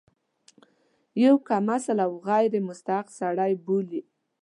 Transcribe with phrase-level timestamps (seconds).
[1.23, 4.01] یو کم اصل او غیر مستحق سړی بولي.